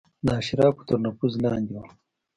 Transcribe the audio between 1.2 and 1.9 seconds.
لاندې وه.